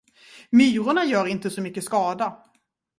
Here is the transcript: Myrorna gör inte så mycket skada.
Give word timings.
Myrorna 0.51 1.03
gör 1.05 1.25
inte 1.27 1.49
så 1.49 1.61
mycket 1.61 1.83
skada. 1.83 2.45